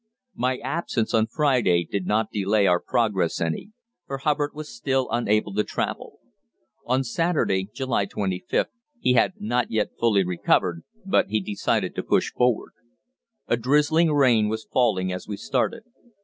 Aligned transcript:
My 0.33 0.57
absence 0.57 1.13
on 1.13 1.27
Friday 1.27 1.83
did 1.85 2.07
not 2.07 2.31
delay 2.31 2.65
our 2.65 2.79
progress 2.79 3.39
any; 3.39 3.71
for 4.07 4.17
Hubbard 4.17 4.49
was 4.51 4.75
still 4.75 5.07
unable 5.11 5.53
to 5.53 5.63
travel. 5.63 6.17
On 6.87 7.03
Saturday 7.03 7.69
(July 7.71 8.05
25) 8.05 8.65
he 8.99 9.13
had 9.13 9.33
not 9.39 9.69
yet 9.69 9.91
fully 9.99 10.25
recovered, 10.25 10.81
but 11.05 11.27
he 11.29 11.39
decided 11.39 11.93
to 11.93 12.01
push 12.01 12.31
forward. 12.33 12.73
A 13.47 13.55
drizzling 13.57 14.11
rain 14.11 14.49
was 14.49 14.65
falling 14.65 15.13
as 15.13 15.27
we 15.27 15.37
started. 15.37 15.83